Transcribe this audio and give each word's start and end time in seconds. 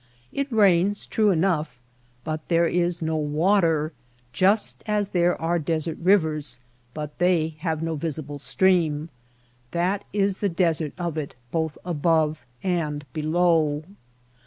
It 0.33 0.51
rains, 0.51 1.05
true 1.05 1.29
enough, 1.29 1.79
but 2.23 2.47
there 2.47 2.65
is 2.65 3.03
no 3.03 3.17
water, 3.17 3.93
just 4.33 4.83
as 4.87 5.09
there 5.09 5.39
are 5.39 5.59
desert 5.59 5.99
rivers, 6.01 6.57
but 6.95 7.19
they 7.19 7.49
have 7.59 7.83
no 7.83 7.95
visible 7.95 8.39
stream. 8.39 9.09
That 9.69 10.03
is 10.11 10.37
the 10.39 10.49
desert 10.49 10.93
of 10.97 11.19
it 11.19 11.35
both 11.51 11.77
above 11.85 12.41
and 12.63 13.05
below. 13.13 13.83